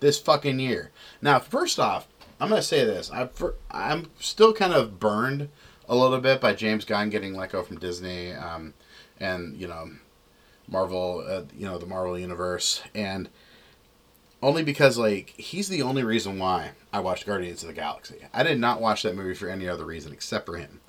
this 0.00 0.18
fucking 0.18 0.58
year. 0.58 0.90
Now, 1.20 1.38
first 1.38 1.78
off, 1.78 2.08
I'm 2.40 2.48
going 2.48 2.60
to 2.60 2.66
say 2.66 2.84
this. 2.84 3.10
I'm, 3.12 3.30
I'm 3.70 4.10
still 4.18 4.52
kind 4.52 4.72
of 4.72 4.98
burned 4.98 5.48
a 5.88 5.94
little 5.94 6.20
bit 6.20 6.40
by 6.40 6.54
James 6.54 6.84
Gunn 6.84 7.10
getting 7.10 7.34
let 7.34 7.52
go 7.52 7.62
from 7.62 7.78
Disney 7.78 8.32
um, 8.32 8.74
and, 9.20 9.56
you 9.56 9.68
know, 9.68 9.90
Marvel, 10.66 11.24
uh, 11.26 11.42
you 11.56 11.66
know, 11.66 11.78
the 11.78 11.86
Marvel 11.86 12.18
Universe. 12.18 12.82
And 12.94 13.28
only 14.42 14.62
because, 14.62 14.98
like, 14.98 15.30
he's 15.36 15.68
the 15.68 15.82
only 15.82 16.02
reason 16.02 16.38
why 16.38 16.72
I 16.92 17.00
watched 17.00 17.26
Guardians 17.26 17.62
of 17.62 17.68
the 17.68 17.74
Galaxy. 17.74 18.16
I 18.32 18.42
did 18.42 18.58
not 18.58 18.80
watch 18.80 19.02
that 19.02 19.16
movie 19.16 19.34
for 19.34 19.48
any 19.48 19.68
other 19.68 19.84
reason 19.84 20.12
except 20.12 20.46
for 20.46 20.56
him. 20.56 20.80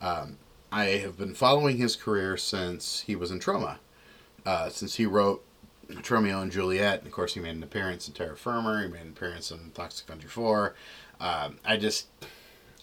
Um, 0.00 0.38
I 0.76 0.98
have 0.98 1.16
been 1.16 1.32
following 1.32 1.78
his 1.78 1.96
career 1.96 2.36
since 2.36 3.00
he 3.00 3.16
was 3.16 3.30
in 3.30 3.40
Troma, 3.40 3.78
uh, 4.44 4.68
since 4.68 4.96
he 4.96 5.06
wrote 5.06 5.42
Tromeo 5.88 6.42
and 6.42 6.52
Juliet. 6.52 6.98
And 6.98 7.06
of 7.06 7.14
course, 7.14 7.32
he 7.32 7.40
made 7.40 7.56
an 7.56 7.62
appearance 7.62 8.06
in 8.06 8.12
Terror 8.12 8.36
Firmer. 8.36 8.82
He 8.82 8.88
made 8.88 9.00
an 9.00 9.14
appearance 9.16 9.50
in 9.50 9.70
Toxic 9.70 10.06
Avenger 10.06 10.28
4. 10.28 10.74
Um, 11.18 11.60
I 11.64 11.78
just, 11.78 12.08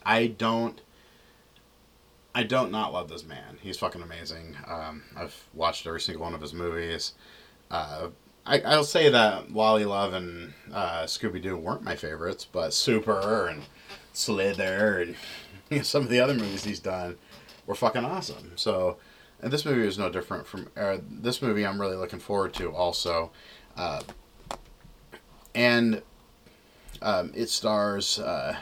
I 0.03 0.25
don't, 0.25 0.81
I 2.33 2.41
don't 2.41 2.71
not 2.71 2.93
love 2.93 3.09
this 3.09 3.23
man. 3.27 3.59
He's 3.61 3.77
fucking 3.77 4.01
amazing. 4.01 4.57
Um, 4.67 5.03
I've 5.15 5.47
watched 5.53 5.85
every 5.85 6.01
single 6.01 6.23
one 6.23 6.33
of 6.33 6.41
his 6.41 6.55
movies. 6.55 7.13
Uh, 7.69 8.07
I, 8.43 8.61
I'll 8.61 8.85
say 8.85 9.09
that 9.09 9.49
LolliLove 9.49 10.15
and 10.15 10.53
uh, 10.73 11.03
Scooby 11.03 11.39
Doo 11.39 11.57
weren't 11.57 11.83
my 11.83 11.95
favorites, 11.95 12.43
but 12.43 12.73
Super 12.73 13.45
and 13.45 13.61
Slither 14.13 14.97
and 14.99 15.15
you 15.69 15.77
know, 15.77 15.83
some 15.83 16.01
of 16.01 16.09
the 16.09 16.19
other 16.19 16.33
movies 16.33 16.63
he's 16.63 16.79
done 16.79 17.19
were 17.65 17.75
fucking 17.75 18.05
awesome. 18.05 18.53
So, 18.55 18.97
and 19.41 19.51
this 19.51 19.65
movie 19.65 19.87
is 19.87 19.97
no 19.97 20.09
different 20.09 20.47
from 20.47 20.69
uh, 20.75 20.97
this 21.09 21.41
movie. 21.41 21.65
I'm 21.65 21.79
really 21.79 21.95
looking 21.95 22.19
forward 22.19 22.53
to 22.55 22.71
also, 22.71 23.31
uh, 23.75 24.01
and 25.53 26.01
um, 27.01 27.31
it 27.35 27.49
stars 27.49 28.19
uh, 28.19 28.57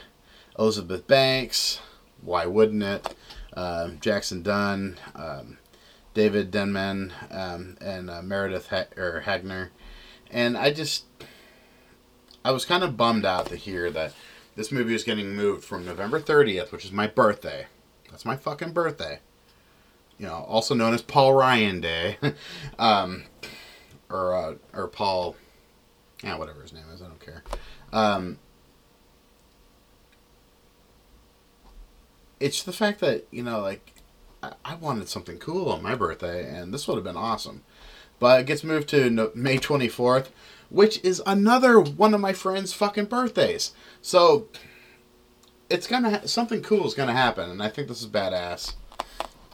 Elizabeth 0.58 1.08
Banks. 1.08 1.79
Why 2.22 2.46
wouldn't 2.46 2.84
it? 2.84 3.15
Um, 3.53 4.00
Jackson 4.00 4.43
Dunn, 4.43 4.98
um, 5.15 5.58
David 6.13 6.51
Denman, 6.51 7.12
um, 7.29 7.77
and 7.81 8.10
uh, 8.10 8.22
Meredith 8.22 8.67
ha- 8.67 8.86
or 8.96 9.22
Hagner, 9.22 9.72
and 10.29 10.58
I 10.58 10.72
just 10.72 11.05
I 12.43 12.51
was 12.51 12.65
kind 12.65 12.84
of 12.84 12.98
bummed 12.98 13.25
out 13.25 13.48
to 13.48 13.55
hear 13.55 13.91
that 13.91 14.13
this 14.55 14.72
movie 14.72 14.96
is 14.96 15.03
getting 15.03 15.36
moved 15.36 15.63
from 15.63 15.86
November 15.86 16.20
30th, 16.20 16.72
which 16.72 16.86
is 16.86 16.91
my 16.91 17.08
birthday. 17.08 17.67
That's 18.12 18.25
my 18.25 18.36
fucking 18.36 18.74
birthday. 18.74 19.20
You 20.18 20.27
know, 20.27 20.46
also 20.48 20.75
known 20.75 20.94
as 20.94 21.01
Paul 21.01 21.34
Ryan 21.34 21.82
Day, 21.82 22.18
um, 22.80 23.24
or 24.10 24.36
uh, 24.36 24.53
or 24.74 24.88
Paul, 24.88 25.36
yeah, 26.24 26.38
whatever 26.38 26.62
his 26.62 26.74
name 26.74 26.84
is, 26.94 27.01
I 27.01 27.08
don't 27.08 27.20
care. 27.20 27.44
Um, 27.91 28.38
it's 32.39 32.62
the 32.62 32.74
fact 32.74 33.00
that 33.00 33.25
you 33.32 33.41
know, 33.41 33.62
like, 33.62 33.94
I, 34.44 34.53
I 34.63 34.75
wanted 34.75 35.10
something 35.10 35.39
cool 35.39 35.70
on 35.70 35.82
my 35.82 35.96
birthday, 35.96 36.48
and 36.48 36.72
this 36.72 36.88
would 36.88 36.96
have 36.96 37.03
been 37.03 37.18
awesome, 37.18 37.63
but 38.20 38.41
it 38.41 38.46
gets 38.46 38.63
moved 38.63 38.89
to 38.89 39.10
no- 39.10 39.32
May 39.34 39.58
twenty 39.58 39.88
fourth, 39.88 40.32
which 40.70 41.03
is 41.03 41.22
another 41.25 41.80
one 41.80 42.13
of 42.13 42.22
my 42.22 42.34
friends' 42.34 42.74
fucking 42.74 43.06
birthdays. 43.06 43.74
So 44.03 44.50
it's 45.71 45.87
gonna 45.87 46.09
ha- 46.09 46.25
something 46.25 46.61
cool 46.61 46.85
is 46.85 46.93
gonna 46.93 47.13
happen, 47.13 47.49
and 47.49 47.63
I 47.63 47.69
think 47.69 47.87
this 47.87 48.01
is 48.01 48.07
badass. 48.07 48.73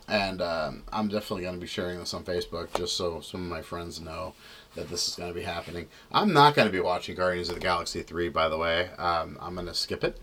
And 0.09 0.41
um, 0.41 0.83
I'm 0.91 1.09
definitely 1.09 1.43
gonna 1.43 1.57
be 1.57 1.67
sharing 1.67 2.00
this 2.00 2.13
on 2.13 2.24
Facebook 2.24 2.74
just 2.75 2.95
so 2.95 3.19
some 3.19 3.43
of 3.43 3.50
my 3.50 3.62
friends 3.62 4.00
know 4.00 4.33
that 4.75 4.89
this 4.89 5.07
is 5.07 5.15
gonna 5.15 5.33
be 5.33 5.41
happening. 5.41 5.88
I'm 6.12 6.33
not 6.33 6.55
gonna 6.55 6.69
be 6.69 6.79
watching 6.79 7.15
Guardians 7.15 7.50
of 7.50 7.55
the 7.55 7.62
Galaxy 7.62 8.01
three, 8.03 8.29
by 8.29 8.50
the 8.50 8.57
way. 8.57 8.89
Um, 8.97 9.38
I'm 9.41 9.55
gonna 9.55 9.74
skip 9.74 10.03
it. 10.03 10.19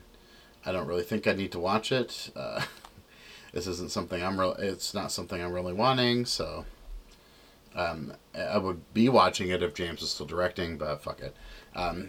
I 0.67 0.73
don't 0.73 0.87
really 0.87 1.03
think 1.03 1.27
I 1.27 1.33
need 1.33 1.53
to 1.53 1.59
watch 1.59 1.93
it. 1.93 2.31
Uh, 2.35 2.63
this 3.53 3.67
isn't 3.67 3.91
something 3.91 4.23
I'm 4.23 4.41
real. 4.41 4.55
It's 4.55 4.95
not 4.95 5.13
something 5.13 5.41
I'm 5.41 5.53
really 5.53 5.75
wanting. 5.75 6.25
So 6.25 6.65
um, 7.75 8.15
I 8.37 8.59
would 8.59 8.93
be 8.95 9.09
watching 9.09 9.51
it 9.51 9.63
if 9.63 9.75
James 9.75 10.03
is 10.03 10.11
still 10.11 10.27
directing, 10.27 10.79
but 10.79 11.03
fuck 11.03 11.21
it. 11.21 11.37
Um, 11.77 12.09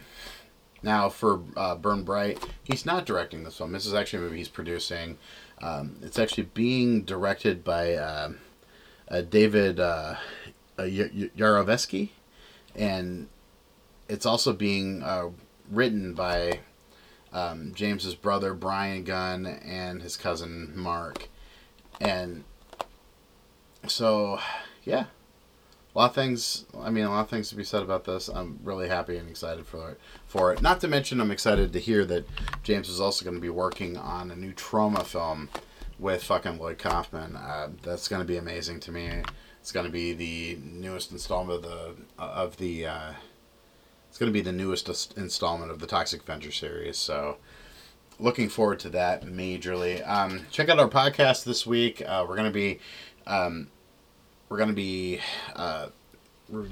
now 0.86 1.10
for 1.10 1.42
uh, 1.58 1.76
Burn 1.76 2.04
Bright, 2.04 2.42
he's 2.64 2.86
not 2.86 3.06
directing 3.06 3.44
this 3.44 3.58
film. 3.58 3.72
This 3.72 3.86
is 3.86 3.94
actually 3.94 4.20
a 4.20 4.22
movie 4.22 4.38
he's 4.38 4.48
producing. 4.48 5.18
Um, 5.62 5.98
it's 6.02 6.20
actually 6.20 6.50
being 6.54 7.02
directed 7.02 7.64
by 7.64 7.96
uh, 7.96 8.32
uh, 9.10 9.22
David 9.22 9.80
uh, 9.80 10.16
Yarovesky, 10.78 12.10
and 12.76 13.28
it's 14.08 14.26
also 14.26 14.54
being 14.54 15.02
uh, 15.02 15.30
written 15.70 16.14
by 16.14 16.60
um, 17.34 17.74
James's 17.74 18.16
brother 18.16 18.54
Brian 18.54 19.04
Gunn 19.04 19.46
and 19.46 20.02
his 20.02 20.16
cousin 20.16 20.72
Mark, 20.76 21.28
and 22.00 22.44
so 23.88 24.40
yeah, 24.84 25.06
a 25.96 26.00
lot 26.00 26.10
of 26.10 26.16
things. 26.16 26.66
I 26.78 26.90
mean, 26.90 27.06
a 27.06 27.10
lot 27.10 27.22
of 27.22 27.30
things 27.30 27.50
to 27.50 27.56
be 27.56 27.64
said 27.64 27.82
about 27.82 28.04
this. 28.04 28.28
I'm 28.28 28.60
really 28.64 28.90
happy 28.90 29.16
and 29.16 29.30
excited 29.30 29.66
for 29.66 29.92
it. 29.92 30.00
For 30.28 30.52
it. 30.52 30.62
Not 30.62 30.82
to 30.82 30.90
mention, 30.90 31.22
I'm 31.22 31.32
excited 31.32 31.72
to 31.72 31.80
hear 31.80 32.04
that 32.06 32.28
James 32.64 32.90
is 32.90 33.00
also 33.00 33.24
going 33.24 33.38
to 33.38 33.42
be 33.42 33.50
working 33.50 33.96
on 33.96 34.30
a 34.30 34.36
new 34.36 34.52
Troma 34.52 35.04
film 35.04 35.50
with 35.98 36.22
fucking 36.24 36.58
Lloyd 36.58 36.80
Kaufman. 36.80 37.38
Uh, 37.38 37.70
that's 37.82 38.10
going 38.10 38.22
to 38.22 38.28
be 38.28 38.36
amazing 38.36 38.82
to 38.82 38.92
me. 38.92 39.10
It's 39.62 39.72
going 39.72 39.86
to 39.86 39.92
be 39.92 40.12
the 40.14 40.60
newest 40.62 41.12
installment 41.12 41.64
of 41.64 41.72
the 41.72 42.22
of 42.22 42.58
the. 42.58 42.88
Uh, 42.88 43.12
it's 44.10 44.18
going 44.18 44.32
to 44.32 44.34
be 44.34 44.42
the 44.42 44.52
newest 44.52 45.18
installment 45.18 45.72
of 45.72 45.80
the 45.80 45.88
Toxic 45.88 46.24
Avenger 46.24 46.52
series. 46.52 46.98
So, 46.98 47.38
looking 48.20 48.50
forward 48.50 48.80
to 48.82 48.90
that 48.90 49.24
majorly. 49.26 50.08
Um, 50.08 50.46
check 50.52 50.70
out 50.70 50.78
our 50.78 50.90
podcast 50.90 51.46
this 51.46 51.66
week. 51.66 52.02
Uh, 52.06 52.26
we're 52.28 52.36
going 52.36 52.52
to 52.52 52.54
be. 52.54 52.80
Um, 53.26 53.70
we're 54.50 54.58
going 54.58 54.70
to 54.70 54.76
be 54.76 55.20
uh, 55.56 55.88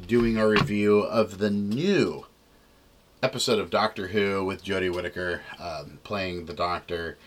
doing 0.08 0.38
a 0.38 0.48
review 0.48 1.00
of 1.00 1.40
the 1.40 1.50
new 1.50 2.26
episode 3.22 3.60
of 3.60 3.70
Doctor 3.70 4.08
Who 4.08 4.46
with 4.46 4.64
Jodie 4.64 4.94
Whittaker 4.94 5.42
um, 5.60 6.00
playing 6.04 6.46
the 6.46 6.54
Doctor. 6.54 7.18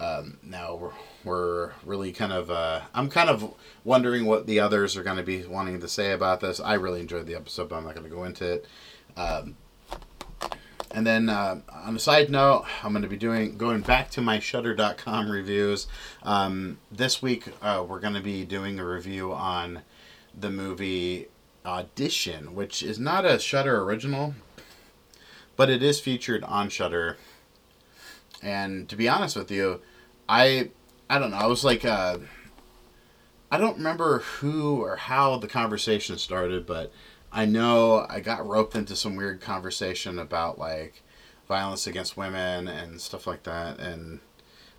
Um, 0.00 0.38
now 0.42 0.74
we're, 0.74 0.92
we're 1.24 1.72
really 1.84 2.12
kind 2.12 2.32
of 2.32 2.50
uh, 2.50 2.80
I'm 2.94 3.08
kind 3.10 3.28
of 3.28 3.54
wondering 3.84 4.24
what 4.24 4.46
the 4.46 4.60
others 4.60 4.96
are 4.96 5.02
going 5.02 5.18
to 5.18 5.22
be 5.22 5.44
wanting 5.44 5.80
to 5.80 5.88
say 5.88 6.12
about 6.12 6.40
this. 6.40 6.58
I 6.58 6.74
really 6.74 7.00
enjoyed 7.00 7.26
the 7.26 7.34
episode, 7.34 7.68
but 7.68 7.76
I'm 7.76 7.84
not 7.84 7.94
going 7.94 8.08
to 8.08 8.14
go 8.14 8.24
into 8.24 8.54
it. 8.54 8.66
Um, 9.16 9.56
and 10.92 11.06
then 11.06 11.28
uh, 11.28 11.60
on 11.70 11.96
a 11.96 11.98
side 11.98 12.30
note, 12.30 12.66
I'm 12.82 12.92
going 12.92 13.02
to 13.02 13.08
be 13.08 13.16
doing 13.16 13.56
going 13.56 13.80
back 13.80 14.10
to 14.12 14.20
my 14.20 14.38
Shudder.com 14.38 15.30
reviews. 15.30 15.86
Um, 16.22 16.78
this 16.90 17.22
week, 17.22 17.48
uh, 17.62 17.84
we're 17.86 18.00
going 18.00 18.14
to 18.14 18.20
be 18.20 18.44
doing 18.44 18.78
a 18.78 18.86
review 18.86 19.32
on 19.32 19.82
the 20.38 20.50
movie 20.50 21.28
Audition, 21.64 22.54
which 22.54 22.82
is 22.82 22.98
not 22.98 23.24
a 23.24 23.38
Shudder 23.38 23.82
original, 23.82 24.34
but 25.56 25.70
it 25.70 25.82
is 25.82 26.00
featured 26.00 26.44
on 26.44 26.68
Shudder. 26.68 27.16
And 28.42 28.88
to 28.88 28.96
be 28.96 29.08
honest 29.08 29.36
with 29.36 29.50
you, 29.50 29.80
I 30.28 30.70
I 31.08 31.18
don't 31.18 31.30
know. 31.30 31.36
I 31.36 31.46
was 31.46 31.64
like, 31.64 31.84
uh, 31.84 32.18
I 33.50 33.58
don't 33.58 33.76
remember 33.76 34.20
who 34.20 34.82
or 34.82 34.96
how 34.96 35.36
the 35.38 35.48
conversation 35.48 36.18
started, 36.18 36.66
but 36.66 36.92
I 37.32 37.46
know 37.46 38.06
I 38.08 38.20
got 38.20 38.46
roped 38.46 38.74
into 38.74 38.94
some 38.94 39.16
weird 39.16 39.40
conversation 39.40 40.18
about 40.18 40.58
like 40.58 41.02
violence 41.48 41.86
against 41.86 42.16
women 42.16 42.68
and 42.68 43.00
stuff 43.00 43.26
like 43.26 43.44
that, 43.44 43.78
and 43.78 44.20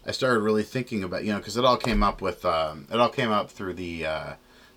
I 0.05 0.12
started 0.12 0.41
really 0.41 0.63
thinking 0.63 1.03
about 1.03 1.24
you 1.24 1.31
know 1.31 1.39
because 1.39 1.57
it 1.57 1.65
all 1.65 1.77
came 1.77 2.03
up 2.03 2.22
with 2.22 2.45
um, 2.45 2.88
it 2.91 3.00
all 3.00 3.10
came 3.10 3.31
up 3.31 3.50
through 3.50 3.74
the 3.74 4.05
uh, 4.05 4.33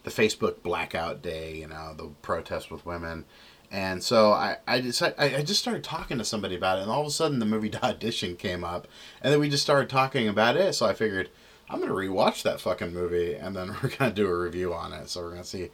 the 0.07 0.11
Facebook 0.11 0.63
blackout 0.63 1.21
day, 1.21 1.57
you 1.57 1.67
know, 1.67 1.93
the 1.97 2.09
protest 2.23 2.71
with 2.71 2.87
women. 2.87 3.25
And 3.73 4.03
so 4.05 4.31
I, 4.31 4.59
I 4.67 4.81
just 4.81 5.03
I, 5.03 5.13
I 5.19 5.43
just 5.43 5.61
started 5.61 5.83
talking 5.83 6.19
to 6.19 6.25
somebody 6.25 6.55
about 6.55 6.79
it, 6.79 6.83
and 6.83 6.91
all 6.91 7.01
of 7.01 7.09
a 7.09 7.11
sudden 7.11 7.41
the 7.41 7.47
movie 7.47 7.73
Audition 7.83 8.37
came 8.37 8.63
up, 8.63 8.87
and 9.21 9.33
then 9.33 9.41
we 9.41 9.51
just 9.51 9.65
started 9.65 9.91
talking 9.91 10.29
about 10.29 10.57
it. 10.57 10.75
So 10.75 10.87
I 10.87 10.95
figured 10.95 11.29
I'm 11.69 11.81
gonna 11.81 11.93
rewatch 11.93 12.43
that 12.45 12.61
fucking 12.61 12.95
movie, 12.95 13.35
and 13.35 13.57
then 13.57 13.75
we're 13.83 13.91
gonna 13.91 14.13
do 14.13 14.29
a 14.29 14.39
review 14.39 14.73
on 14.73 14.93
it. 14.93 15.11
So 15.11 15.23
we're 15.23 15.31
gonna 15.31 15.45
see, 15.45 15.71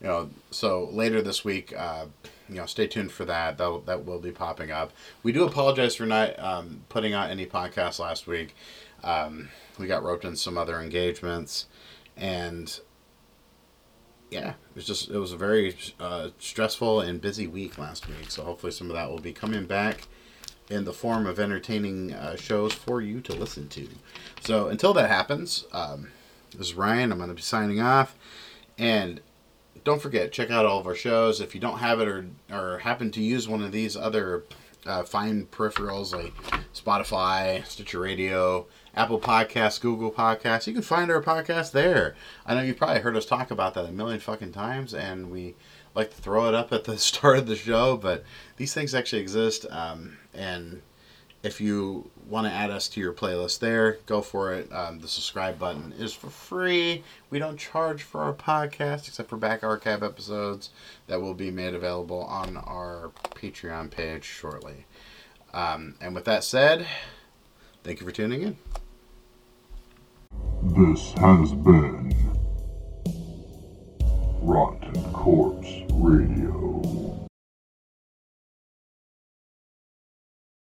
you 0.00 0.06
know, 0.06 0.30
so 0.50 0.88
later 0.92 1.22
this 1.22 1.44
week, 1.44 1.72
uh, 1.76 2.06
you 2.48 2.56
know, 2.56 2.66
stay 2.66 2.86
tuned 2.86 3.12
for 3.12 3.24
that. 3.24 3.58
That 3.58 3.82
that 3.86 4.04
will 4.04 4.18
be 4.18 4.30
popping 4.30 4.70
up. 4.70 4.92
We 5.22 5.32
do 5.32 5.44
apologize 5.44 5.96
for 5.96 6.06
not 6.06 6.38
um, 6.38 6.82
putting 6.88 7.12
out 7.12 7.30
any 7.30 7.46
podcasts 7.46 7.98
last 7.98 8.26
week. 8.26 8.54
Um, 9.02 9.48
we 9.78 9.86
got 9.86 10.02
roped 10.02 10.24
in 10.24 10.36
some 10.36 10.58
other 10.58 10.80
engagements, 10.80 11.66
and 12.16 12.78
yeah, 14.30 14.50
it 14.50 14.74
was 14.74 14.86
just 14.86 15.10
it 15.10 15.18
was 15.18 15.32
a 15.32 15.36
very 15.36 15.76
uh, 15.98 16.30
stressful 16.38 17.00
and 17.00 17.20
busy 17.20 17.46
week 17.46 17.78
last 17.78 18.08
week. 18.08 18.30
So 18.30 18.44
hopefully 18.44 18.72
some 18.72 18.90
of 18.90 18.96
that 18.96 19.10
will 19.10 19.20
be 19.20 19.32
coming 19.32 19.66
back 19.66 20.08
in 20.68 20.84
the 20.84 20.92
form 20.92 21.26
of 21.26 21.38
entertaining 21.38 22.12
uh, 22.12 22.36
shows 22.36 22.72
for 22.72 23.00
you 23.00 23.20
to 23.20 23.32
listen 23.32 23.68
to. 23.68 23.88
So 24.40 24.68
until 24.68 24.92
that 24.94 25.08
happens, 25.08 25.64
um, 25.72 26.08
this 26.52 26.68
is 26.68 26.74
Ryan. 26.74 27.12
I'm 27.12 27.18
going 27.18 27.30
to 27.30 27.36
be 27.36 27.42
signing 27.42 27.80
off, 27.80 28.16
and 28.76 29.20
don't 29.86 30.02
forget 30.02 30.32
check 30.32 30.50
out 30.50 30.66
all 30.66 30.80
of 30.80 30.86
our 30.86 30.96
shows. 30.96 31.40
If 31.40 31.54
you 31.54 31.60
don't 31.60 31.78
have 31.78 32.00
it 32.00 32.08
or 32.08 32.26
or 32.52 32.78
happen 32.78 33.10
to 33.12 33.22
use 33.22 33.48
one 33.48 33.62
of 33.62 33.70
these 33.70 33.96
other 33.96 34.44
uh, 34.84 35.04
fine 35.04 35.46
peripherals 35.46 36.12
like 36.12 36.34
Spotify, 36.74 37.64
Stitcher 37.64 38.00
Radio, 38.00 38.66
Apple 38.94 39.20
Podcasts, 39.20 39.80
Google 39.80 40.10
Podcasts. 40.10 40.66
You 40.66 40.72
can 40.72 40.82
find 40.82 41.10
our 41.10 41.22
podcast 41.22 41.70
there. 41.70 42.16
I 42.44 42.54
know 42.54 42.62
you've 42.62 42.76
probably 42.76 43.00
heard 43.00 43.16
us 43.16 43.26
talk 43.26 43.50
about 43.50 43.74
that 43.74 43.84
a 43.84 43.92
million 43.92 44.20
fucking 44.20 44.52
times, 44.52 44.92
and 44.92 45.30
we 45.30 45.54
like 45.94 46.10
to 46.10 46.20
throw 46.20 46.48
it 46.48 46.54
up 46.54 46.72
at 46.72 46.84
the 46.84 46.98
start 46.98 47.38
of 47.38 47.46
the 47.46 47.56
show, 47.56 47.96
but 47.96 48.24
these 48.56 48.74
things 48.74 48.94
actually 48.94 49.22
exist, 49.22 49.66
um, 49.70 50.18
and 50.34 50.82
if 51.46 51.60
you 51.60 52.10
want 52.28 52.44
to 52.44 52.52
add 52.52 52.70
us 52.70 52.88
to 52.88 53.00
your 53.00 53.12
playlist 53.12 53.60
there, 53.60 53.98
go 54.06 54.20
for 54.20 54.52
it. 54.52 54.70
Um, 54.72 54.98
the 54.98 55.06
subscribe 55.06 55.60
button 55.60 55.94
is 55.96 56.12
for 56.12 56.28
free. 56.28 57.04
We 57.30 57.38
don't 57.38 57.56
charge 57.56 58.02
for 58.02 58.22
our 58.22 58.34
podcast 58.34 59.06
except 59.06 59.30
for 59.30 59.36
back 59.36 59.62
archive 59.62 60.02
episodes 60.02 60.70
that 61.06 61.22
will 61.22 61.34
be 61.34 61.52
made 61.52 61.72
available 61.72 62.22
on 62.24 62.56
our 62.56 63.12
Patreon 63.30 63.92
page 63.92 64.24
shortly. 64.24 64.86
Um, 65.54 65.94
and 66.00 66.16
with 66.16 66.24
that 66.24 66.42
said, 66.42 66.84
thank 67.84 68.00
you 68.00 68.06
for 68.06 68.12
tuning 68.12 68.42
in. 68.42 68.56
This 70.64 71.12
has 71.12 71.52
been 71.52 72.12
Rotten 74.42 75.12
Corpse 75.12 75.70
Radio. 75.92 76.65